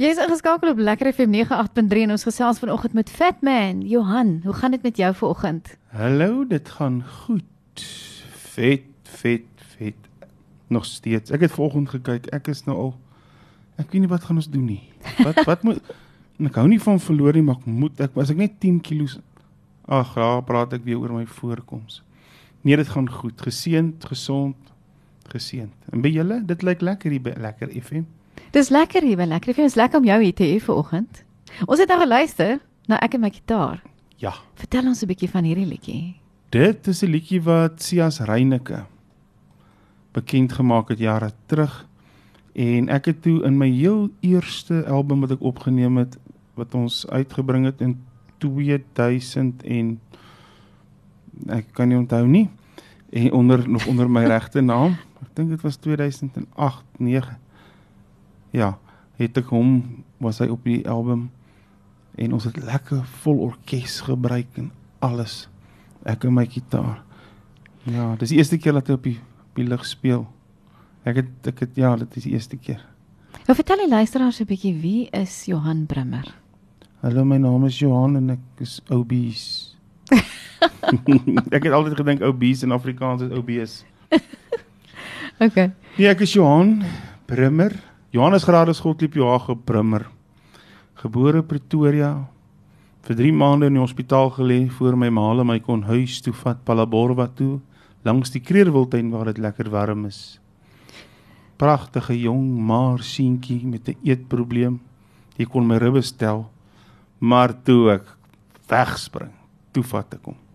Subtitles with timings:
[0.00, 3.82] Jy is ingeskakel op Lekker FM 98.3 en ons gesels vanoggend met Fatman.
[3.84, 5.74] Johan, hoe gaan dit met jou vanoggend?
[5.92, 7.82] Hallo, dit gaan goed.
[8.54, 9.98] Vet, vet, vet.
[10.72, 11.28] Nog steeds.
[11.30, 12.30] Ek het vanoggend gekyk.
[12.32, 12.94] Ek is nou al
[13.76, 14.80] ek weet nie wat gaan ons doen nie.
[15.18, 15.90] Wat wat moet
[16.48, 19.18] ek hou nie van verloor nie, maar ek moet ek as ek net 10 kg
[19.84, 22.00] Ag, ja, praat ek weer oor my voorkoms.
[22.64, 23.36] Nee, dit gaan goed.
[23.42, 24.72] Geseend, gesond,
[25.28, 25.76] geseend.
[25.92, 28.08] En by julle, dit lyk lekker hier by Lekker FM.
[28.50, 29.68] Dis lekker hier by Lekker FM.
[29.68, 31.20] Dit is lekker om jou hier te hê vanoggend.
[31.70, 32.56] Ons het nou geluister
[32.90, 33.76] na ek en my gitaar.
[34.18, 34.32] Ja.
[34.58, 36.16] Vertel ons 'n bietjie van hierdie liedjie.
[36.50, 38.86] Dit is 'n liedjie wat Sias Reyneke
[40.12, 41.86] bekend gemaak het jare terug
[42.54, 46.18] en ek het toe in my heel eerste album wat ek opgeneem het
[46.54, 48.02] wat ons uitgebring het in
[48.38, 50.00] 2000 en
[51.46, 52.50] ek kan nie onthou nie
[53.10, 57.38] en onder nog onder my regte naam ek dink dit was 2008 9
[58.52, 58.74] ja
[59.20, 61.30] het ek hom was hy op die album
[62.18, 65.48] en ons het lekker vol orkes gebruik en alles
[66.04, 67.02] ek en my gitaar
[67.84, 70.26] ja dis die eerste keer dat hy op die op die lig speel
[71.04, 72.80] ek het ek het ja dit is die eerste keer
[73.46, 76.26] Nou vertel die luisteraars 'n bietjie wie is Johan Brimmer?
[77.02, 79.74] Hallo, my naam is Johan en ek is obese.
[81.56, 83.84] ek het altyd gedink obese in Afrikaans is obese.
[85.40, 85.70] Okay.
[85.96, 86.82] Nee, ek is Johan
[87.26, 87.72] Brimmer.
[88.12, 90.08] Johannes Gradus Godliep Johan Brimmer.
[90.98, 92.26] Gebore Pretoria.
[93.06, 96.58] Vir 3 maande in die hospitaal gelê voor my ma my kon huis toe vat
[96.64, 97.60] Palaborwa toe
[98.02, 100.40] langs die Kreerwiltuin waar dit lekker warm is.
[101.56, 104.80] Pragtige jong maar seentjie met 'n eetprobleem.
[105.38, 106.50] Jy kon my ribbe stel,
[107.20, 108.16] maar toe ek
[108.66, 109.32] wegspring,
[109.72, 110.49] toe vat ek hom.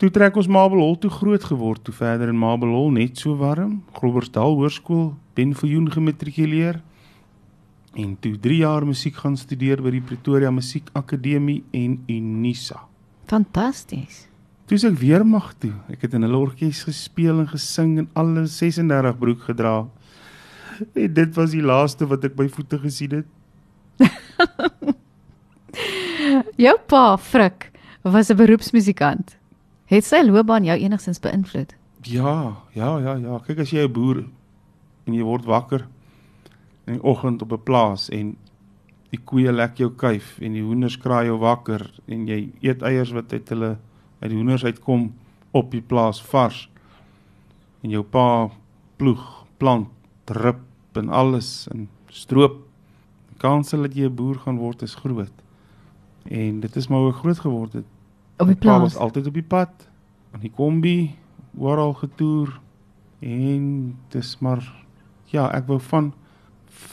[0.00, 4.54] Toe trek ons Mabelhol toe groot geword, toe verder in Mabelhol net so warm, Groblersdal
[4.56, 6.78] Hoërskool, Benviljoen gematrikuleer
[8.00, 12.80] en toe 3 jaar musiek gaan studeer by die Pretoria Musiekakademie en Unisa.
[13.28, 14.24] Fantasties.
[14.64, 15.74] Toe is ek weermag toe.
[15.92, 19.84] Ek het in 'n orkes gespeel en gesing en alle 36 broek gedra.
[20.94, 23.28] En dit was die laaste wat ek by voete gesien het.
[26.64, 27.70] Jou pa, Frik,
[28.02, 29.39] was 'n beroepsmusikant.
[29.90, 31.72] Het sy loopbaan jou enigstens beïnvloed?
[32.06, 33.38] Ja, ja, ja, ja.
[33.42, 34.22] Kyk as jy 'n boer
[35.06, 35.88] en jy word wakker
[36.86, 38.36] in die oggend op 'n plaas en
[39.10, 43.10] die koeie lek jou kuif en die hoenders kraai jou wakker en jy eet eiers
[43.10, 43.78] wat uit hulle
[44.20, 45.12] uit die hoenders uitkom
[45.50, 46.70] op die plaas vars
[47.82, 48.48] en jou pa
[48.96, 49.88] ploeg, plant,
[50.26, 50.60] rip
[50.92, 52.62] en alles en stroop.
[53.28, 55.32] Die kans dat jy 'n boer gaan word is groot.
[56.24, 57.84] En dit is maar hoe groot geword het.
[58.40, 59.02] Op die My pa was plaas.
[59.02, 59.88] altyd op die pad,
[60.34, 61.16] in die kombi,
[61.58, 62.60] oral getoer
[63.20, 64.64] en dis maar
[65.32, 66.12] ja, ek wou van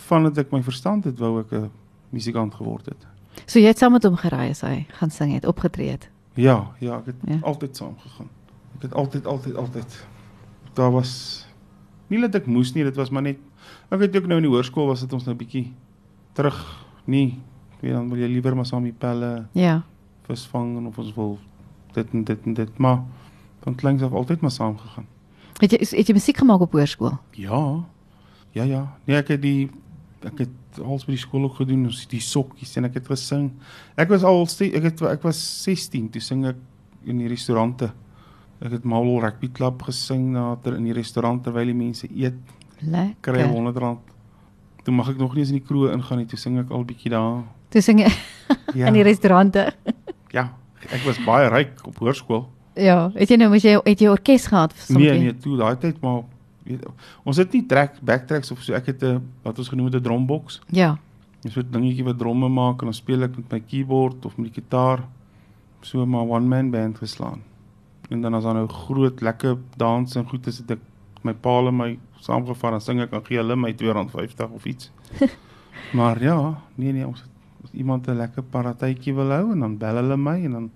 [0.07, 1.69] van dat ek my verstand het, wou ek 'n
[2.11, 3.07] musikant geword het.
[3.45, 6.09] So jy het saam met hom gery as hy gaan sing het, opgetree het.
[6.33, 7.33] Ja, ja, ek het Ja.
[7.33, 7.39] ja.
[7.43, 8.29] altyd saam gegaan.
[8.75, 10.07] Ek het altyd altyd altyd
[10.73, 11.45] daar was
[12.09, 13.37] nie dat ek moes nie, dit was maar net
[13.91, 15.73] ek het ook nou in die hoërskool was dit ons nou bietjie
[16.33, 17.39] terug nie.
[17.75, 19.81] Ek weet dan wil jy liewer maar saam die pelle Ja.
[20.27, 21.37] Visvang en of ons wil
[21.95, 23.01] dit en dit en dit, maar
[23.65, 25.07] van kleins af altyd maar saam gegaan.
[25.57, 27.17] Het jy het jy musiek gemaak op hoërskool?
[27.39, 27.61] Ja.
[28.53, 28.81] Ja ja.
[29.05, 29.69] Nee, ek het die
[30.25, 33.51] ek het als by die skool ook gedoen, ons die sokkies en ek het gesing.
[33.97, 36.59] Ek was al ek het ek was 16 toe sing ek
[37.05, 37.91] in die restaurante.
[38.61, 42.37] Ek het Marble Rugby Club gesing later in die restaurant terwyl die mense eet,
[42.81, 43.47] kry Lekker.
[43.53, 43.99] 100 rand.
[44.83, 46.85] Toe mag ek nog nie eens in die kroeg ingaan nie, toe sing ek al
[46.87, 47.43] bietjie daar.
[47.69, 48.11] Toe sing jy
[48.73, 48.87] Ja.
[48.89, 49.71] in die restaurante.
[50.31, 50.53] Ja,
[50.91, 52.47] ek was baie ryk op hoërskool.
[52.77, 54.73] Ja, het jy nou moes jy het jy orkes gehad?
[54.75, 56.21] Nee Sommige- nee, toe daai tyd maar
[56.63, 56.85] weet,
[57.23, 58.73] ons het nie track backtracks of so.
[58.73, 60.61] Ek het 'n wat ons genoem het 'n drumbox.
[60.69, 60.97] Ja.
[61.49, 64.53] So 'n dingetjie wat dromme maak en dan speel ek met my keyboard of met
[64.53, 64.99] die gitaar.
[65.81, 67.41] So maar one man band geslaan.
[68.09, 70.79] En dan as dan nou groot lekker dans en goed is dit ek
[71.23, 74.91] my paal en my saamgevat en sing ek en gee hulle my R250 of iets.
[75.97, 77.23] maar ja, nee nee, ons
[77.63, 80.69] as iemand 'n lekker paratytjie wil hou en dan bel hulle my en dan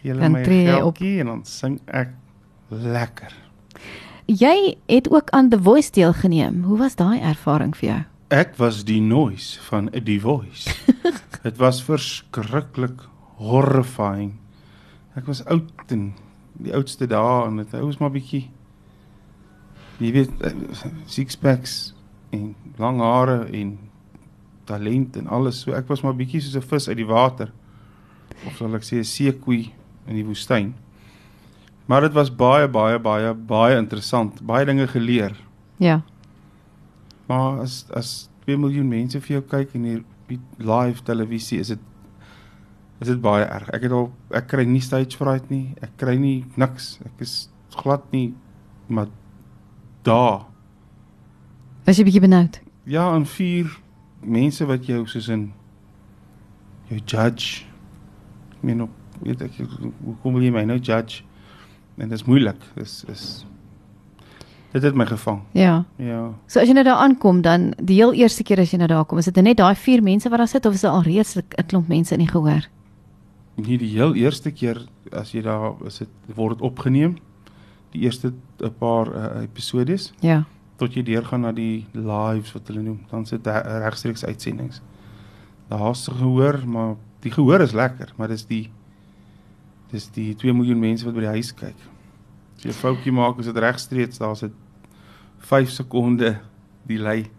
[0.00, 0.96] gee hulle Dan my tree jy op.
[0.96, 2.08] geldjie en dan sing ek
[2.70, 3.32] lekker.
[4.26, 6.62] Jy het ook aan The Voice deelgeneem.
[6.64, 8.00] Hoe was daai ervaring vir jou?
[8.30, 10.70] Ek was die noise van die voice.
[11.42, 13.00] Dit was verskriklik
[13.38, 14.32] horrifying.
[15.16, 16.12] Ek was oud en
[16.58, 18.48] die oudste dae en dit ou is maar bietjie
[20.00, 20.52] jy weet eh,
[21.06, 21.94] six packs
[22.32, 23.78] en lang hare en
[24.66, 25.60] talent en alles.
[25.64, 27.52] So ek was maar bietjie soos 'n vis uit die water.
[28.46, 29.72] Of sal ek sê 'n seekoei
[30.06, 30.74] in die woestyn.
[31.86, 34.42] Maar dit was baie baie baie baie interessant.
[34.46, 35.32] Baie dinge geleer.
[35.78, 36.02] Ja.
[37.28, 40.04] Maar as as 2 miljoen mense vir jou kyk en hier
[40.58, 41.78] live televisie is dit
[43.00, 43.68] is dit baie erg.
[43.74, 45.74] Ek het al ek kry nie stage fright nie.
[45.82, 46.98] Ek kry nie niks.
[47.04, 48.34] Ek is glad nie
[48.88, 49.06] maar
[50.02, 50.46] daar
[51.86, 52.60] Was jy bietjie benoud?
[52.86, 53.66] ja, en vier
[54.26, 55.52] mense wat jou soos in
[56.90, 57.64] jou judge.
[58.56, 58.90] Ek meen op
[59.24, 61.22] weet ek hoe kom wil jy my nou judge?
[61.96, 62.60] En dit is moeilik.
[62.76, 63.44] Dis is
[64.76, 65.40] dit het my gevang.
[65.56, 65.84] Ja.
[65.96, 66.34] Ja.
[66.46, 69.06] So as jy nou daar aankom dan die heel eerste keer as jy nou daar
[69.08, 71.36] kom, is dit net daai vier mense wat daar sit of is dit al reeds
[71.36, 72.68] 'n 'n klomp mense in die gehoor?
[73.56, 77.16] Nie die heel eerste keer as jy daar is dit word dit opgeneem.
[77.92, 80.44] Die eerste 'n paar uh, episodes Ja.
[80.76, 83.00] Tot jy deurgaan na die lives wat hulle noem.
[83.10, 84.80] Dan sit regstreeks uitsendings.
[85.68, 86.94] Daar's gehoor, maar
[87.24, 88.70] die gehoor is lekker, maar dis die
[89.90, 91.78] dis die 2 miljoen mense wat by die huis kyk.
[92.56, 94.52] As jy 'n foutjie maak, is dit regstreeks, daar's dit
[95.38, 96.40] 5 sekonde
[96.86, 97.30] delay.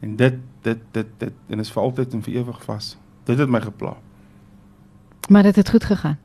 [0.00, 2.96] En dit dit dit dit en is vir altyd en vir ewig vas.
[3.24, 3.96] Dit het my gepla.
[5.28, 6.18] Maar dit het goed gegaan.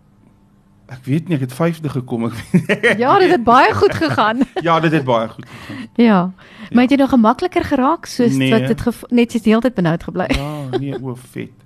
[0.87, 2.25] Ek weet nie, ek het 5de gekom.
[2.25, 4.43] Ek weet, Ja, dit het baie goed gegaan.
[4.67, 5.87] ja, dit het baie goed gegaan.
[5.95, 6.31] Ja.
[6.71, 8.51] Maar het jy nog gemakliker geraak soos Nee.
[8.51, 10.27] wat dit net jy's die hele tyd benoud gebly?
[10.37, 11.51] Ja, nee, o vet.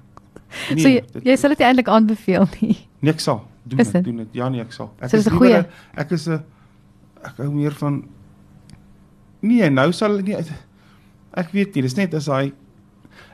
[0.73, 2.77] Nee, so jy, dit- jy sal dit eintlik aanbeveel nie.
[2.99, 3.43] Nee, ek sal.
[3.69, 4.27] Doen Is dit, doen dit.
[4.33, 4.89] Ja nee, ek sal.
[4.99, 6.39] Ek So dis 'n goeie- Ek is 'n
[7.23, 8.03] ek hou meer van
[9.41, 10.35] Nee, nou sal ek nie
[11.33, 12.51] ek weet nie, dis net as hy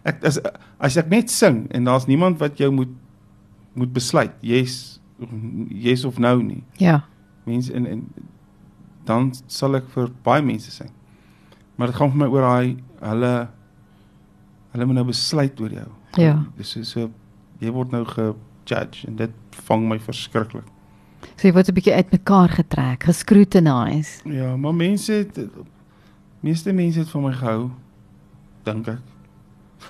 [0.06, 0.40] ek as
[0.80, 2.92] as ek net sing en daar's niemand wat jou moet
[3.76, 4.95] moet besluit, yes
[5.70, 6.64] yes of no nie.
[6.78, 7.04] Ja.
[7.44, 8.08] Mense en en
[9.06, 10.90] dan sal ek vir baie mense sing.
[11.76, 13.34] Maar dit gaan vir my oor daai hulle
[14.74, 15.90] hulle moet nou besluit oor jou.
[16.20, 16.38] Ja.
[16.58, 17.10] Dis so, so
[17.64, 20.68] jy word nou gejudge en dit vang my verskriklik.
[21.36, 24.22] So jy word 'n bietjie uitmekaar getrek, gescrutinise.
[24.30, 25.40] Ja, maar mense het
[26.40, 27.72] meeste mense het van my gehou
[28.64, 29.15] dink ek.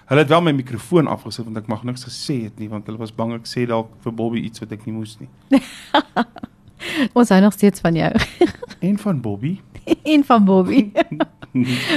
[0.05, 3.01] Hulle het wel my mikrofoon afgesit want ek mag niks gesê het nie want hulle
[3.01, 5.29] was bang ek sê dalk vir Bobby iets wat ek nie moes nie.
[7.17, 8.11] Ons hou nog steeds van jou
[8.87, 9.59] En van Bobby.
[10.13, 10.91] en van Bobby.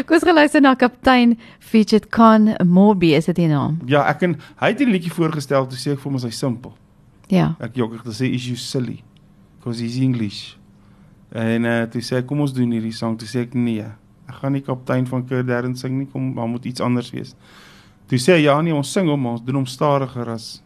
[0.06, 3.80] Kom ons geluister na kaptein Fidget Khan Morby is dit die naam.
[3.90, 6.30] ja, ek en hy het 'n liedjie voorgestel toe sê ek vir hom is hy
[6.30, 6.76] simpel.
[7.28, 7.56] Ja.
[7.60, 9.02] Ek jok ek gesê is you silly
[9.58, 10.56] because he's English.
[11.32, 13.84] En uh, toe sê hy kom ons doen hierdie sang, toe sê ek nee.
[14.28, 17.34] Ek gaan nie kaptein van Kerdern sing nie, kom maar moet iets anders wees.
[18.08, 20.58] Toe sê hy ja nee, ons sing hom, ons doen hom stadiger as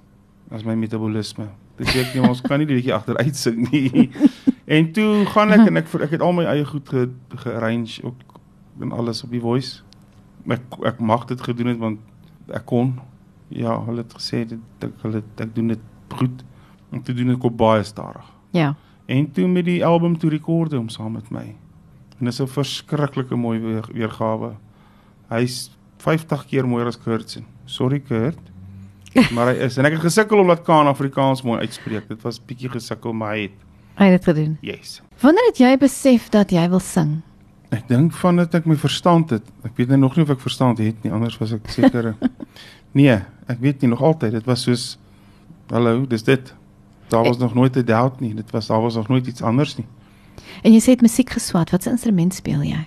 [0.52, 1.48] as my metabolisme.
[1.80, 4.10] Sê ek nee, ons kan nie die liedjie agteruit sing nie.
[4.76, 7.08] en toe gaan ek en ek ek het al my eie goed ge,
[7.44, 8.38] gearrange ook
[8.84, 9.82] en alles op die voice.
[10.46, 12.94] Ek ek mag dit gedoen het want ek kon.
[13.52, 16.46] Ja, hulle het gesê dit ek hulle ek doen dit goed.
[16.92, 18.28] En toe doen ek op baie stadig.
[18.54, 18.74] Ja.
[19.10, 21.56] En toe met die album toe rekorde hom saam met my.
[22.18, 24.54] En dis 'n verskriklike mooi weer, weergawe.
[25.28, 25.70] Hy's
[26.02, 27.42] 50 keer mooier as Kurt se.
[27.64, 28.38] Sorry Kurt.
[29.36, 32.06] Maar hy is en ek het gesukkel om dat Kaan Afrikaans mooi uitspreek.
[32.08, 33.58] Dit was bietjie gesukkel, maar hy het
[34.00, 34.54] Hy het dit gedoen.
[34.64, 35.02] yes.
[35.20, 37.20] Wanneer het jy besef dat jy wil sing?
[37.70, 39.42] Ek dink van dit ek my verstand het.
[39.64, 42.14] Ek weet nou nog nie of ek verstand het nie, anders was ek seker.
[42.98, 44.32] nee, ek weet nie nog altyd.
[44.32, 44.98] Dit was soos
[45.70, 46.54] hallo, dis dit.
[47.12, 48.34] Daar was nog nooit 'n doubt nie.
[48.34, 49.86] Dit was daar was nog nooit iets anders nie.
[50.64, 51.70] En jy sê jy het musiek geswat.
[51.70, 52.86] Watse instrument speel jy?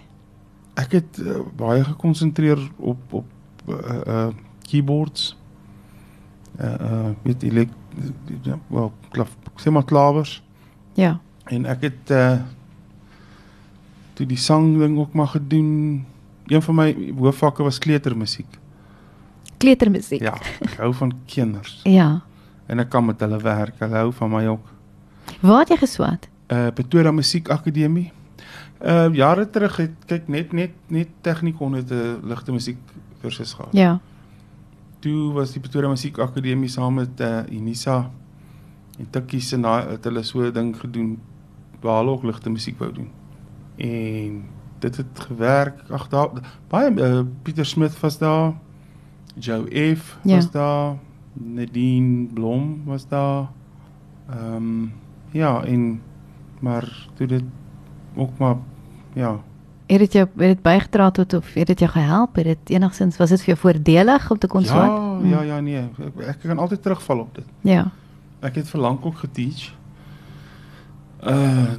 [0.75, 3.25] Ek het uh, baie gekonsentreer op op
[3.69, 3.75] uh,
[4.07, 4.27] uh
[4.69, 5.35] keyboards.
[6.59, 7.69] Uh uh weet elek
[8.43, 10.41] ja, wel klaf sê maar klawers
[10.95, 11.19] Ja.
[11.51, 12.39] en ek het uh
[14.15, 16.05] toe die sang ding ook maar gedoen.
[16.47, 18.47] Een van my hoofvakke was kleutermusiek.
[19.57, 20.21] Kleutermusiek.
[20.21, 22.21] Ja, ek hou van kinders Ja.
[22.67, 23.79] en ek kan met hulle werk.
[23.79, 24.65] Hulle hou van my ook.
[25.41, 26.27] Waar het jy geswat?
[26.47, 28.11] Uh Pretoria Musiekakademie.
[28.85, 32.77] Uh jare terug het kyk net net net tegnikon het 'n ligte musiek
[33.21, 33.73] kursus gehad.
[33.73, 33.99] Ja.
[34.99, 38.11] toe was die Pretoria Musiekakademie saam met uh, Unisa
[38.99, 41.19] en Tikkies en daai het hulle so 'n ding gedoen
[41.81, 43.09] waar hulle ook ligte musiek wou doen.
[43.77, 44.43] En
[44.79, 45.81] dit het gewerk.
[45.89, 46.29] Ag daar
[46.69, 48.53] baie uh, Pieter Smith was daar.
[49.39, 50.35] Joe F Ja.
[50.35, 50.97] was daar.
[51.33, 53.47] Nadine Blom was daar.
[54.29, 54.93] Ehm um,
[55.31, 56.01] ja, en
[56.59, 57.43] maar toe dit
[58.15, 58.55] ook maar
[59.15, 59.35] ja,
[59.87, 62.35] Het dit jou het dit bygedra tot of het dit jou gehelp?
[62.35, 65.21] Het dit enigstens was dit vir jou voordelig om te kon swat?
[65.23, 65.83] ja, ja, ja, nee.
[65.99, 67.45] Ek, ek kan altyd terugval op dit.
[67.61, 67.91] Ja.
[68.41, 69.73] Ek het vir lank ook geteach.
[71.23, 71.77] Uh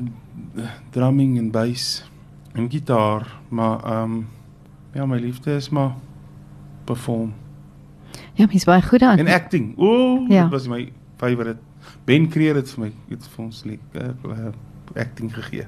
[0.91, 2.05] drumming en bass
[2.55, 4.29] en gitaar, maar ehm um,
[4.95, 5.93] ja, my liefde is maar
[6.85, 7.33] perform
[8.33, 9.19] Ja, mens baie goed aan.
[9.19, 9.79] en acting.
[9.79, 10.35] Ooh, Ja.
[10.35, 10.43] ja.
[10.43, 11.59] dit was my favorite.
[12.05, 14.53] Ben Creer het vir my het vir ons liek uh, uh,
[14.95, 15.67] acting gegee.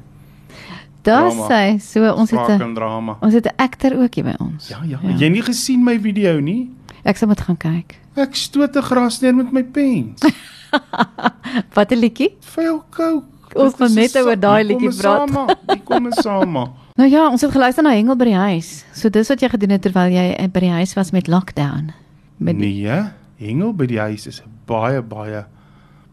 [1.08, 3.16] Daar sê so ons het 'n drama.
[3.20, 4.68] ons het 'n akter ook hier by ons.
[4.68, 5.08] Ja, ja, Ja.
[5.16, 6.70] Jy het nie gesien my video nie?
[7.04, 7.98] Ek sal moet gaan kyk.
[8.16, 10.20] Ek stoot 'n gras neer met my pens.
[11.76, 12.36] Wat 'n liedjie?
[12.56, 13.24] Jou kook.
[13.54, 15.30] Ons gaan net oor daai kom liedjie praat.
[15.30, 16.54] saam, Die kom in saam.
[16.98, 18.84] Nou ja, ons het geluister na Hengel by die huis.
[18.92, 21.92] So dis wat jy gedoen het terwyl jy eh, by die huis was met lockdown.
[22.36, 22.90] Met Nee,
[23.38, 25.44] Hengel by die huis is 'n baie baie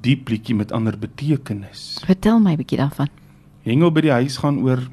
[0.01, 1.97] diep liedjie met ander betekenis.
[2.05, 3.09] Vertel my 'n bietjie daarvan.
[3.65, 4.83] Hengel by die huis gaan oor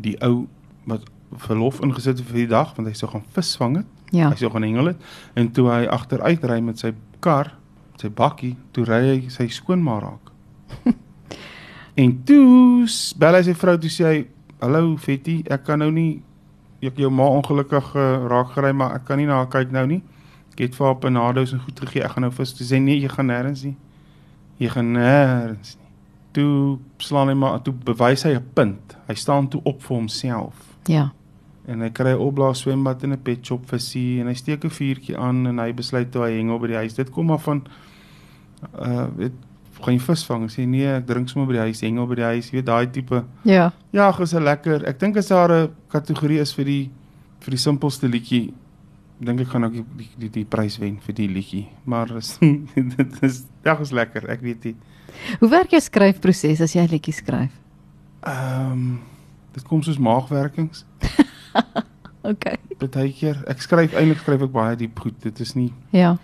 [0.00, 0.46] die ou
[0.88, 1.04] wat
[1.46, 3.92] verlof ingesit het vir die dag want hy sou gaan visvang het.
[4.14, 4.30] Ja.
[4.30, 5.02] Hy sou gaan hengel het
[5.38, 6.92] en toe hy agteruit ry met sy
[7.24, 7.52] kar,
[7.92, 10.32] met sy bakkie, toe ry hy sy skoonma raak.
[12.02, 12.86] en toe
[13.20, 14.20] bel hy sy vrou toe sê hy:
[14.62, 16.22] "Hallo Fetty, ek kan nou nie
[16.86, 19.86] ek jou ma ongelukkig uh, raak gery, maar ek kan nie na haar kyk nou
[19.90, 20.02] nie.
[20.54, 22.04] Ek het vir haar panados en goed gegee.
[22.04, 23.74] Ek gaan nou vis." Toe sê nee, jy gaan nêrens nie.
[24.62, 25.85] Jy gaan nêrens nie.
[26.36, 28.96] Toe slaan hy maar toe bewys hy 'n punt.
[29.08, 30.54] Hy staan toe op vir homself
[30.88, 31.12] Ja.
[31.66, 34.70] en hy kry 'n opblaas swembad en 'n pet shop visie en hy steek 'n
[34.70, 36.94] vuurtjie aan en hy besluit toe hy hengel by die huis.
[36.94, 37.62] Dit kom maar van
[38.78, 39.32] uh weet
[39.80, 40.42] gaan jy visvang?
[40.42, 42.50] Hy Sê nee, ek drink sommer by die huis, hengel by die huis.
[42.50, 43.24] Jy weet daai tipe.
[43.44, 43.72] Ja.
[43.92, 44.84] Ja, 'n lekker.
[44.86, 46.90] Ek dink as daar 'n kategorie is vir die
[47.40, 48.52] vir die simpelste liedjie,
[49.20, 51.66] dink ek gaan ook die die, die, die prys wen vir die liedjie.
[51.84, 52.34] Maar is,
[52.96, 54.28] dit is ja, is lekker.
[54.30, 54.76] Ek weet nie.
[55.40, 57.52] Hoe werk jou skryfproses as jy 'n liedjie skryf?
[58.26, 59.00] Ehm um,
[59.54, 60.84] dit kom soos maagwerkings.
[62.26, 62.56] Okay.
[62.80, 65.14] Partykeer ek skryf eintlik skryf ek baie diep goed.
[65.22, 66.16] Dit is nie Ja.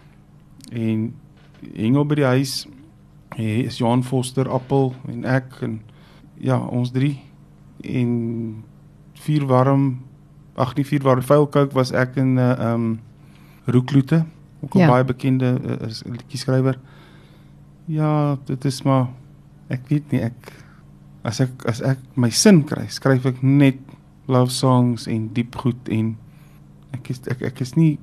[0.72, 1.14] en
[1.76, 2.66] hengel by die huis
[3.38, 5.80] eh, is Johan Foster Appel en ek en
[6.40, 7.20] ja, ons drie
[7.84, 8.64] en
[9.14, 10.02] vier warm
[10.56, 13.00] ag nie vier warm vuil kook was ek en 'n uh, ehm um,
[13.66, 14.25] Roekloete,
[14.61, 14.88] ook 'n Ja.
[14.88, 16.78] baie bekende uh, liedjie skrywer.
[17.87, 19.06] Ja, dit is maar
[19.68, 20.52] ek weet nie ek
[21.25, 23.76] as ek as ek my sin kry, skryf ek net
[24.28, 26.16] love songs en diep goed en
[26.92, 27.99] ek is ek ek is nie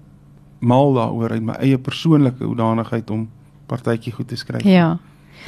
[0.59, 3.29] mal daaroor uit my eie persoonlike hoedanigheid om
[3.67, 4.63] partytjie goed te skryf.
[4.63, 4.97] Ja.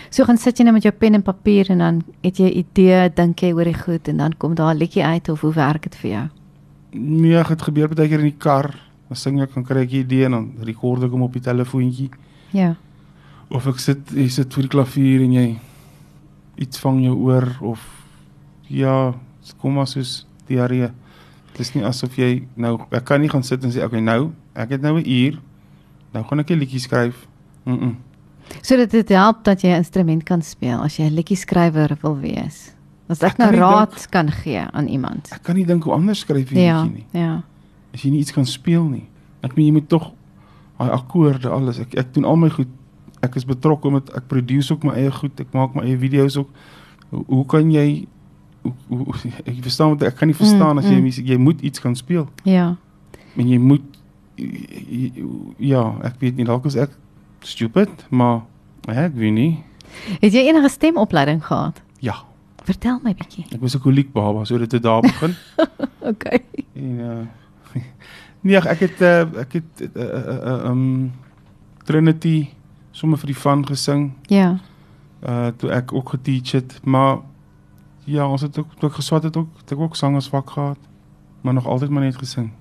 [0.10, 2.58] So gaan sit jy nou met jou pen en papier en dan het jy 'n
[2.58, 5.54] idee, dink jy oor die goed en dan kom daar 'n liedjie uit of hoe
[5.54, 6.28] werk dit vir jou?
[6.92, 8.74] Nee, dit gebeur baie keer in die kar.
[9.08, 11.42] Dan sing ek, dan kry ek 'n idee en dan rekord ek hom op die
[11.42, 12.10] telefoontjie.
[12.52, 12.76] Ja.
[13.50, 15.60] Of ek sit jy sit voor die klavier en jy
[16.56, 17.80] iets vang jou oor of
[18.68, 19.14] ja,
[19.58, 20.92] kom maar soos diarree.
[21.52, 24.32] Dit is nie asof jy nou ek kan nie gaan sit en sê okay nou,
[24.56, 25.40] ek het nou 'n uur.
[26.14, 27.28] Nou gaan ek 'n liedjie skryf.
[27.66, 27.80] Mm.
[27.80, 27.96] -mm.
[28.62, 31.98] So dit dit help dat jy 'n instrument kan speel as jy 'n liedjie skrywer
[32.02, 32.74] wil wees.
[33.12, 35.30] As ek Ek nou raad kan gee aan iemand.
[35.36, 37.06] Ek kan nie dink hoe anders skryf jy Ja, nie.
[37.12, 37.42] ja.
[37.94, 39.08] As jy nie iets kan speel nie.
[39.44, 40.12] Ek meen jy moet tog
[40.80, 41.80] daai akkoorde alles.
[41.84, 42.68] Ek ek doen al my goed.
[43.22, 45.40] Ek is betrokke met ek produce ook my eie goed.
[45.44, 46.50] Ek maak my eie video's ook.
[47.12, 48.08] Hoe, hoe kan jy
[48.64, 49.14] hoe, hoe,
[49.50, 51.04] ek verstaan wat ek kan nie verstaan Mm, as jy mm.
[51.04, 52.30] musiek jy moet iets kan speel.
[52.48, 52.76] Ja.
[53.38, 53.84] En jy moet
[55.60, 56.94] ja, ek weet nie dalk is ek
[57.46, 58.42] stupid, maar
[58.90, 59.52] ek weet nie.
[60.22, 61.82] Het jy enige stemopleiding gehad?
[62.02, 62.22] Ja,
[62.64, 63.46] Vertel my bietjie.
[63.50, 65.36] ek was 'n koliek baba, so dit het daar begin.
[66.02, 66.44] Okay.
[66.74, 67.26] En uh
[68.42, 71.12] nee, ek het uh, ek het uh, uh, um
[71.86, 72.50] Trinity
[72.92, 74.12] sommer vir die van gesing.
[74.28, 74.60] Ja.
[75.24, 77.20] Uh toe ek ook geteach het, maar
[78.04, 80.78] ja, ons het ook toe ek geswat het ook, het ek ook sangersvak gehad,
[81.42, 82.52] maar nog altyd maar net gesing.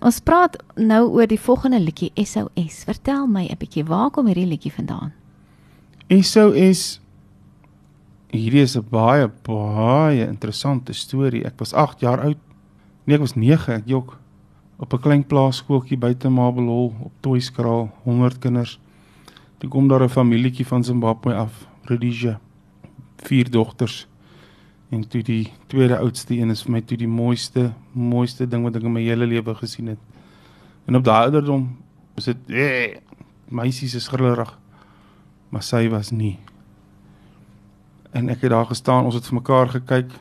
[0.00, 2.84] Ons praat nou oor die volgende liedjie SOS.
[2.84, 5.12] Vertel my 'n bietjie waar kom hierdie liedjie vandaan?
[6.08, 7.00] SOS
[8.34, 11.44] Hierdie is 'n baie baie interessante storie.
[11.44, 12.38] Ek was 8 jaar oud.
[13.04, 14.18] Nee, ek was 9, ek jok.
[14.78, 18.80] Op 'n klein plaaskooltjie buite Mabelhol op Toyskraal, 100 kinders.
[19.58, 22.40] Toe kom daar 'n familietjie van Zimbabwe af, Rhodesia.
[23.16, 24.08] Vier dogters.
[24.90, 28.76] En toe die tweede oudste een is vir my toe die mooiste, mooiste ding wat
[28.76, 29.98] ek in my hele lewe gesien het.
[30.86, 31.76] En op daai ouderdom
[32.14, 32.96] was dit eh,
[33.48, 34.58] meisies is grillerig.
[35.48, 36.38] Maar sy was nie.
[38.14, 40.12] En ek het daar gestaan, ons het vir mekaar gekyk.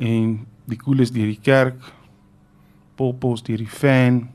[0.00, 1.90] En die koel is deur die kerk.
[2.96, 4.30] Poppos deur die fan.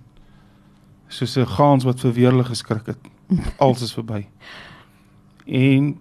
[1.08, 3.01] Soos 'n gans wat vir weerlig geskrik het.
[3.63, 4.27] Alles is verby.
[5.46, 5.98] En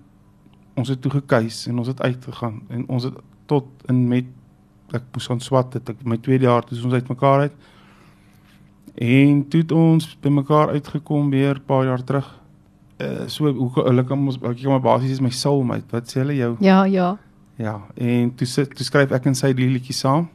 [0.75, 3.15] ons het toe gekuis en ons het uitgegaan en ons het
[3.47, 4.25] tot in met
[4.93, 7.57] ek moes aan swat het ek my tweede jaar toe ons uitmekaar uit.
[8.95, 12.42] En toe het ons by mekaar uitgekom weer 'n paar jaar terug.
[13.03, 15.89] Uh, so hoe hulle kan ons ek kan maar basies is my soulmate.
[15.91, 16.53] Wat sê hulle jou?
[16.63, 17.17] Ja, ja.
[17.59, 20.29] Ja, en toe sit toe skryf ek en sy die liedjie saam.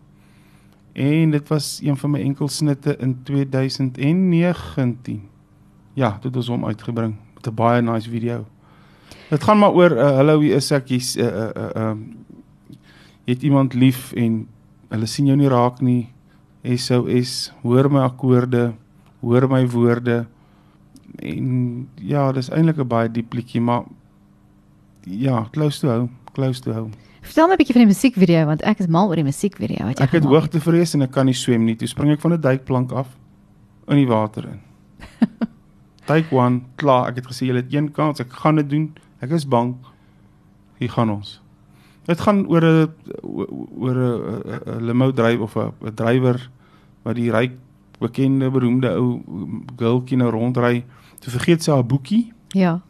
[0.97, 5.21] En dit was een van my enkelsnitte in 2019.
[5.97, 8.45] Ja, dit het ons hom uitgebring met 'n baie nice video.
[9.29, 10.87] Dit gaan maar oor uh, hallo wie is ek?
[10.87, 12.17] Jy's uh uh uh um,
[13.25, 14.47] jy het iemand lief en
[14.89, 16.09] hulle sien jou nie raak nie.
[16.63, 18.73] SOS, hoor my akkoorde,
[19.19, 20.25] hoor my woorde.
[21.15, 23.83] En ja, dis eintlik 'n baie diep liedjie, maar
[25.03, 26.91] ja, close to home, close to home.
[27.21, 29.99] Vertel my 'n bietjie van die musiekvideo want ek is mal oor die musiekvideo wat
[29.99, 31.75] jy Ek het hoogtevrees en ek kan nie swem nie.
[31.75, 33.17] Toe spring ek van 'n duikplank af
[33.87, 34.61] in die water in.
[36.07, 37.09] Take 1, klaar.
[37.09, 38.19] Ek het gesê julle het een kans.
[38.19, 38.95] Ek gaan dit doen.
[39.19, 39.75] Ek is bang.
[40.79, 41.41] Hier gaan ons.
[42.05, 42.89] Dit gaan oor 'n
[43.75, 46.49] oor 'n limo drywer of 'n drywer
[47.03, 47.51] wat die ryk
[47.99, 49.21] bekende beroemde ou
[49.77, 50.83] girltjie nou rondry.
[51.19, 52.81] Toe vergeet sy haar boekie Ja.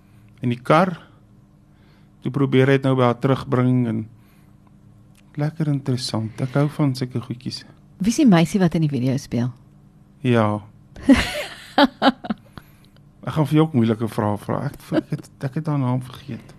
[0.42, 0.98] in die kar.
[2.22, 4.08] Toe probeer hy dit nou by haar terugbring en
[5.36, 6.42] lekker interessant.
[6.42, 7.64] Ek hou van sulke goedjies.
[8.00, 9.52] Wie is die meisie wat in die video speel?
[10.22, 10.62] Ja.
[13.28, 14.60] ek gaan vir jou ook moeilike vrae vra.
[14.70, 16.54] Ek het ek het haar naam vergeet.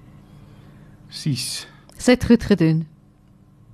[1.08, 1.66] Sis.
[1.98, 2.86] Sy het goed gedoen.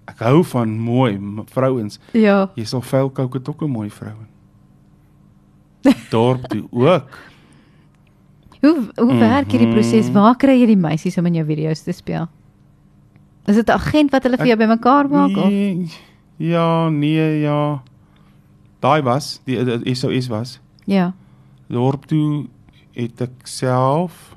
[0.08, 1.16] Ek hou van mooi
[1.52, 1.98] vrouens.
[2.12, 2.50] Ja.
[2.56, 4.14] Jy sal Velkouk het ook 'n mooi vrou.
[6.10, 7.18] Dorp toe ook.
[8.60, 10.06] Hoe hoe werk hierdie proses?
[10.06, 10.12] Mhm.
[10.12, 12.28] Waar kry jy die meisies om in jou video's te speel?
[13.44, 15.48] Is dit 'n agent wat hulle vir jou bymekaar maak of?
[15.48, 15.90] Nee,
[16.36, 17.82] ja, nee, ja.
[18.80, 20.60] Daai was, die, die SOS was.
[20.84, 21.12] Ja.
[21.68, 22.46] Dorp toe
[22.92, 24.36] het ek self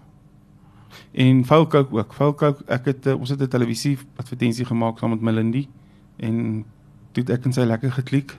[1.12, 2.13] en Velkouk ook.
[2.13, 5.68] Velkouk, ek het uh, ons het 'n televisie advertensie gemaak saam met Melindy
[6.18, 6.66] en
[7.12, 8.38] toe het ek en sy lekker geklik.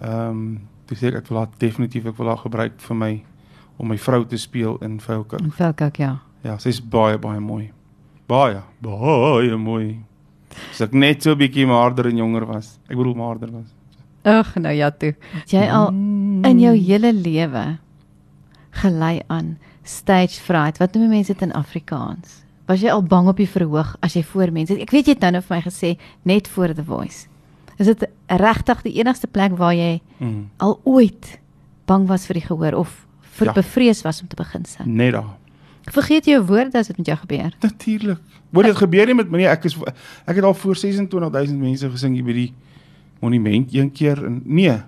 [0.00, 0.60] Ehm um,
[0.92, 3.12] toe sê ek ek wil haar definitief ek wil haar gebruik vir my
[3.80, 5.40] om my vrou te speel in Velkouk.
[5.40, 6.18] In Velkak ja.
[6.44, 7.70] Ja, sy's baie baie mooi.
[8.28, 10.02] Baie, baie mooi.
[10.70, 12.78] As ek net so 'n bietjie maarder en jonger was.
[12.88, 13.72] Ek bedoel maarder was.
[14.24, 15.14] Ag, nou ja toe.
[15.32, 17.78] Het Jy al in jou hele lewe
[18.70, 20.78] gelei aan stage fright.
[20.78, 22.44] Wat noem mense dit in Afrikaans?
[22.66, 24.78] Was jy al bang op die verhoog as jy voor mense?
[24.78, 27.26] Ek weet jy het nou net vir my gesê net voor the voice.
[27.82, 31.38] Is dit regtig die enigste plek waar jy Mm, al ooit
[31.86, 33.06] bang was vir die gehoor of
[33.38, 33.52] vir Ja.
[33.56, 34.86] bevrees was om te begin sing?
[34.86, 35.34] net daar.
[35.90, 37.50] Vergeet jou woorde as dit met jou gebeur?
[37.60, 38.20] Natuurlik.
[38.52, 39.46] Word dit gebeur nie met my nie.
[39.50, 39.74] Ek is
[40.26, 42.52] ek het al voor 26000 mense gesing hier by die
[43.20, 44.78] monument een keer en nee,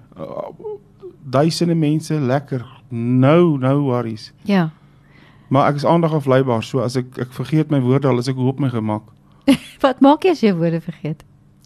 [1.25, 2.65] duisende mense lekker.
[2.91, 4.33] No, no worries.
[4.43, 4.71] Ja.
[5.49, 8.37] Maar ek is aandag afleibaar, so as ek ek vergeet my woorde al as ek
[8.37, 9.03] hoop my gemak.
[9.85, 11.25] Wat maak jy as jy woorde vergeet?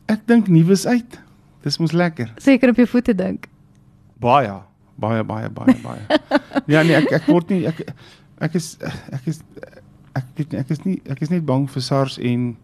[0.08, 1.18] Ek dink nuus uit.
[1.64, 2.30] Dis mos lekker.
[2.40, 3.48] Seker op jou voete dink.
[4.22, 4.52] Baie,
[4.96, 6.20] baie, baie, baie, baie.
[6.72, 7.82] ja nee, ek ek word nie ek
[8.40, 8.76] ek is
[9.12, 9.42] ek is
[10.16, 12.56] ek weet nie, ek is nie ek is net bang vir SARS en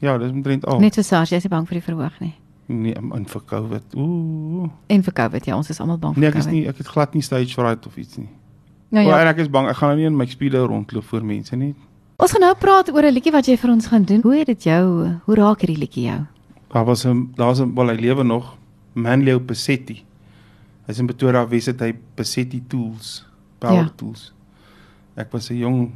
[0.00, 0.80] ja, dis omtrent al.
[0.80, 2.34] Net so SARS, jy is nie bang vir die verhoog nie.
[2.68, 3.94] Nee, in vir COVID.
[3.96, 4.68] Ooh.
[4.92, 6.54] En vir COVID, ja, ons is almal bang vir Nee, ek is COVID.
[6.58, 8.28] nie ek het glad nie stage fright of iets nie.
[8.92, 9.18] Nou Ja.
[9.20, 11.74] en ek is bang ek gaan nou nie in my speedo rondloop voor mense nie.
[12.18, 14.20] Ons gaan nou praat oor 'n liedjie wat jy vir ons gaan doen.
[14.22, 15.16] Hoe het dit jou?
[15.26, 16.20] Hoe raak hierdie liedjie jou?
[16.68, 18.56] Daar was 'n daar's 'n wel hy lewe nog
[18.92, 20.04] Manlio Pesetti.
[20.86, 23.26] Hy's in Pretoria Wes het hy Pesetti Tools,
[23.58, 23.82] Power Ja.
[23.82, 23.92] ja.
[23.96, 24.32] Tools.
[25.14, 25.92] Ek was 'n jong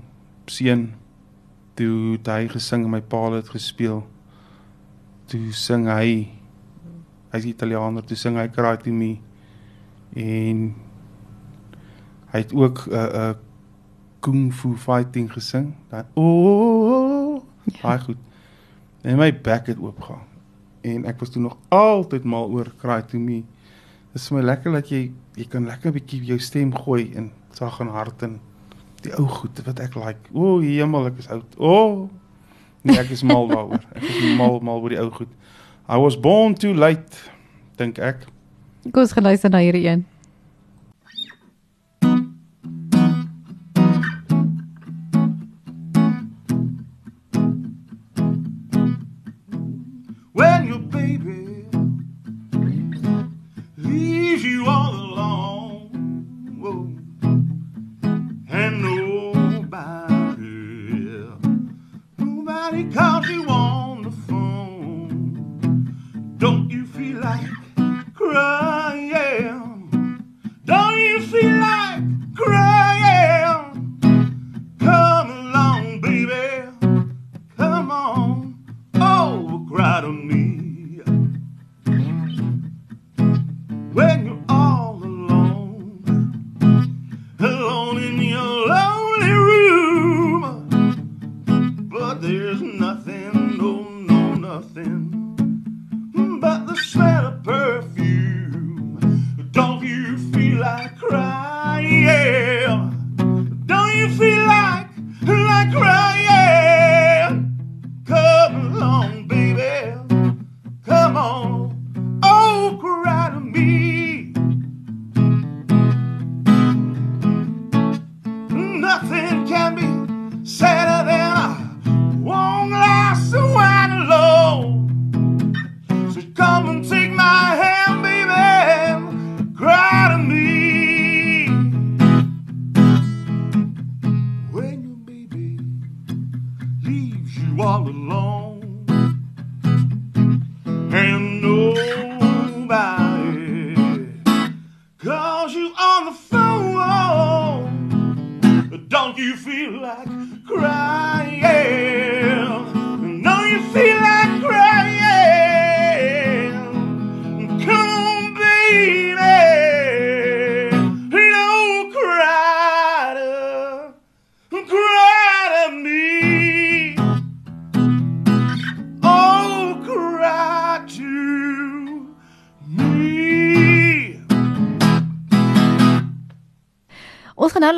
[0.46, 0.94] seun
[1.74, 4.06] toe hy gesing en my pa het gespeel.
[5.26, 6.28] Toe sing hy
[7.32, 9.18] hy's Italiaaner, toe sing hy Cry to Me
[10.16, 10.74] en
[12.32, 13.34] hy het ook 'n uh, 'n uh,
[14.20, 15.74] kung fu fighting gesing.
[15.88, 17.78] Dan o oh, Ja.
[17.82, 18.16] baie goed.
[19.02, 20.30] En my bek het oopgegaan.
[20.82, 23.42] En ek was toe nog altyd mal oor Cry to Me.
[24.12, 27.30] Dit is my lekker dat jy jy kan lekker 'n bietjie jou stem gooi in
[27.52, 28.40] sag en hart en
[29.02, 30.30] die ou goed wat ek like.
[30.32, 31.56] O, oh, hemel, ek is oud.
[31.56, 31.66] O.
[31.66, 32.10] Oh.
[32.82, 33.82] Nee, ek is mal daaroor.
[33.94, 35.30] Ek is mal mal oor die ou goed.
[35.88, 37.18] I was born too late,
[37.76, 38.26] dink ek.
[38.90, 40.04] Kom ons gaan luister na hierdie een.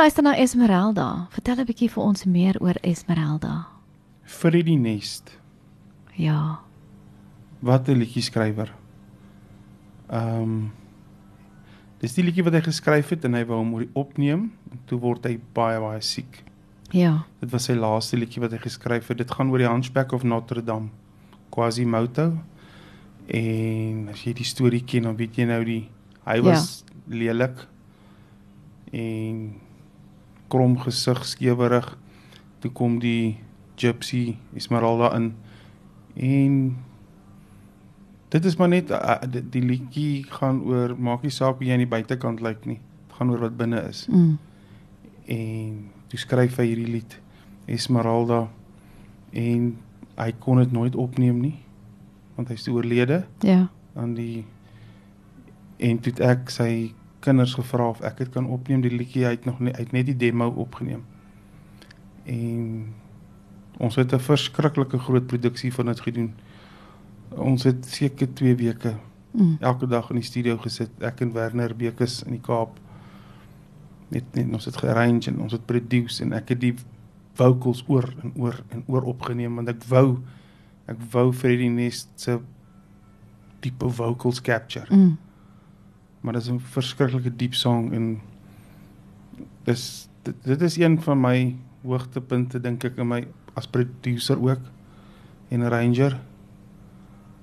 [0.05, 1.27] Luister na Esmeralda.
[1.31, 3.67] Vertel 'n bietjie vir ons meer oor Esmeralda.
[4.23, 5.39] Freddie Nest.
[6.15, 6.61] Ja.
[7.61, 8.75] Wat 'n liedjie skrywer.
[10.11, 10.73] Ehm um,
[12.01, 15.25] Dis die liedjie wat hy geskryf het en hy wou hom opneem en toe word
[15.25, 16.45] hy baie baie siek.
[16.93, 17.25] Ja.
[17.41, 19.19] Dit was sy laaste liedjie wat hy geskryf het.
[19.19, 20.91] Dit gaan oor die Hunchback of Notre Dame.
[21.51, 22.39] Quasimodo.
[23.27, 25.89] En as jy die storie ken, dan weet jy nou die
[26.27, 27.17] hy was ja.
[27.17, 27.67] lelik
[28.93, 29.65] en
[30.55, 31.89] krom gesig, skewerig.
[32.63, 33.39] Toe kom die
[33.81, 35.33] Gypsy Esmeralda in
[36.15, 36.59] en
[38.31, 41.75] dit is maar net uh, die, die liedjie gaan oor maak nie saak hoe jy
[41.75, 42.79] aan die buitekant lyk nie.
[43.09, 44.05] Dit gaan oor wat binne is.
[44.11, 44.37] Mm.
[45.27, 45.75] En
[46.13, 47.19] toe skryf hy hierdie lied
[47.67, 48.45] Esmeralda
[49.35, 49.73] en
[50.21, 51.57] hy kon dit nooit opneem nie
[52.37, 53.65] want hy's oorlede Ja.
[53.99, 54.45] aan die
[55.83, 56.93] en toe ek sy
[57.25, 60.07] kinders gevra of ek dit kan opneem die liedjie hy het nog hy het net
[60.11, 61.03] die demo opgeneem
[62.25, 62.93] en
[63.79, 66.35] ons het 'n verskriklike groot produksie van dit gedoen
[67.37, 68.95] ons het seker 2 weke
[69.35, 69.57] Mm.
[69.61, 72.79] elke dag in die studio gesit ek en Werner Bekes in die Kaap
[74.09, 76.75] net net ons het gearrange en ons het produce en ek het die
[77.35, 80.21] vocals oor en oor en oor opgeneem want ek wou
[80.87, 82.39] ek wou Freddie Nest se
[83.61, 85.17] diepe vocals capture Mm.
[86.25, 88.21] Maar dit is 'n verskriklike diep song en
[89.65, 94.61] dis dit, dit is een van my hoogtepunte dink ek in my as producer ook
[95.51, 96.17] en arranger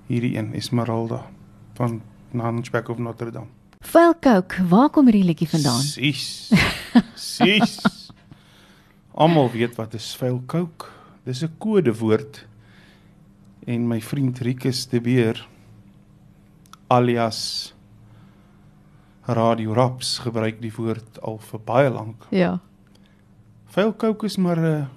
[0.07, 1.29] hierdie een Esmeralda
[1.77, 2.01] van
[2.33, 5.81] Hunchback of Notre Dame Vuil Coke, waar kom hierdie liedjie vandaan?
[5.81, 6.51] Sis.
[7.15, 7.79] Sis.
[9.21, 10.85] Almal weet wat 'n vuil coke.
[11.23, 12.45] Dis 'n kodewoord.
[13.65, 15.47] En my vriend Rikus de Beer
[16.87, 17.73] alias
[19.33, 22.25] Radio Raps gebruik die woord al vir baie lank.
[22.31, 22.59] Ja.
[23.71, 24.87] Vuil coke is maar 'n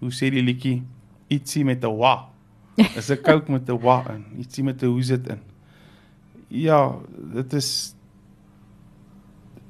[0.00, 0.82] hoe sê die liedjie
[1.28, 2.28] ietsie met 'n wa.
[2.76, 5.40] Dis 'n coke met 'n wa in, ietsie met 'n hoes dit in.
[6.48, 6.96] Ja,
[7.34, 7.94] dit is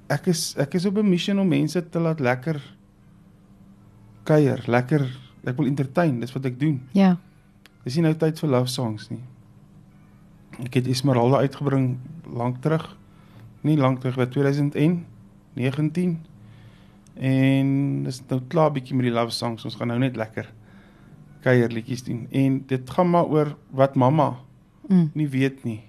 [0.08, 2.60] ek is ek is op 'n missie om mense te laat lekker
[4.24, 5.06] kuier, lekker
[5.44, 6.82] ek wil entertain, dis wat ek doen.
[6.92, 7.16] Ja.
[7.84, 9.22] Dis nie nou tyd vir love songs nie.
[10.64, 12.97] Ek het Esmeralda uitgebring lank terug.
[13.60, 15.06] Nie lank terug, wat 2019
[17.18, 19.64] en dis nou klaar bietjie met die love songs.
[19.64, 20.46] Ons gaan nou net lekker
[21.42, 22.26] kuierliedjies doen.
[22.30, 24.36] En dit gaan maar oor wat mamma
[24.88, 25.10] Mm.
[25.14, 25.82] nie weet nie.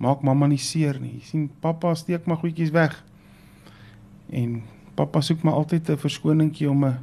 [0.00, 1.12] Maak mamma nie seer nie.
[1.18, 3.04] Jy sien pappa steek maar goedjies weg.
[4.30, 4.62] En
[4.94, 6.98] pappa soek maar altyd 'n verskoningkie om 'n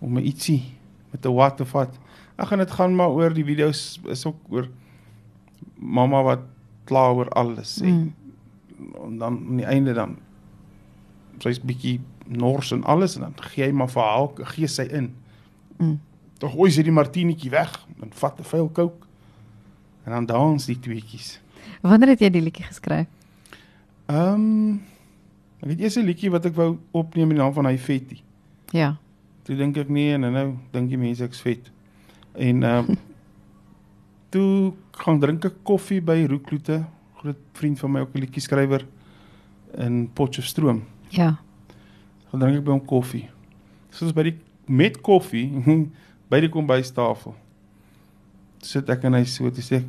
[0.00, 0.62] om 'n ietsie
[1.10, 1.98] met 'n wat te vat.
[2.36, 4.68] Ag en dit gaan maar oor die video's is ook oor
[5.74, 6.40] mamma wat
[6.88, 7.98] kla oor alles en,
[8.78, 8.94] Mm.
[9.04, 10.16] en dan aan die einde dan
[11.42, 15.12] sy's bietjie nors en alles en dan gee hy maar vir haar gee sy in.
[15.78, 15.98] Mm.
[16.38, 19.06] Dan gooi sy die martinetjie weg en vat 'n vuil coke.
[20.04, 21.40] En dan dans die tweetjies.
[21.82, 23.06] Wanneer het jy die liedjie geskryf?
[24.06, 24.80] Ehm um,
[25.60, 28.20] ek het eers 'n liedjie wat ek wou opneem in die naam van hy Fetty.
[28.72, 28.96] Ja.
[29.42, 31.70] Toe dink ek nee en nou dink die mense ek's vet.
[32.34, 32.96] En ehm um,
[34.30, 36.82] toe gaan drink ek koffie by Roekloete,
[37.20, 38.86] groot vriend van my ook 'n liedjie skrywer
[39.76, 40.82] in Potchefstroom.
[41.08, 41.38] Ja.
[42.30, 43.28] Gaan drink ek by hom koffie.
[43.90, 44.36] Soos by die
[44.66, 45.48] met koffie
[46.30, 47.34] by die kombuistafel.
[48.62, 49.84] Sit ek en hy so te sê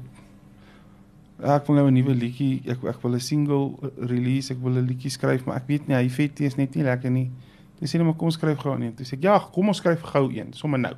[1.40, 4.76] Ja, ek wil nou 'n nuwe liedjie, ek ek wil 'n single release, ek wil
[4.76, 7.32] 'n liedjie skryf, maar ek weet nie, hy vet is net nie lekker nie.
[7.80, 8.94] Dis sê net maar kom ons skryf gou een.
[8.94, 10.96] Toe sê ek ja, kom ons skryf gou een, sommer nou.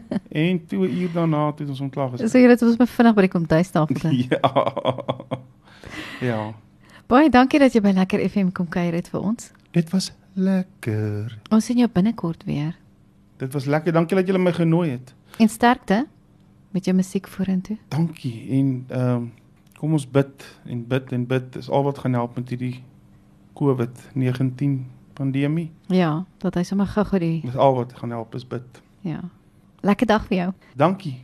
[0.44, 2.42] en toe uur daarna het ons ontklaar So gesê.
[2.42, 4.12] jy het ons vinnig by die komtuistafel sit.
[4.30, 4.52] ja.
[6.20, 6.40] ja.
[7.06, 9.50] Baie dankie dat jy by Lekker FM kom kuier het vir ons.
[9.72, 11.38] Dit was lekker.
[11.52, 12.72] Ons sien jou binnekort weer.
[13.42, 13.92] Dit was lekker.
[13.92, 15.14] Dankie dat julle my genooi het.
[15.38, 16.06] En sterkte
[16.72, 17.76] met jou musiek vorentoe.
[17.88, 18.48] Dankie.
[18.58, 19.30] En ehm um,
[19.82, 21.52] kom ons bid en bid en bid.
[21.52, 22.84] Dis al wat gaan help met hierdie
[23.58, 25.70] COVID-19 pandemie.
[25.86, 28.82] Ja, dat hy sommer gou-gou die Dis al wat gaan help is bid.
[29.02, 29.20] ja.
[29.82, 30.52] Lekker dag vir jou.
[30.78, 31.16] Dankie.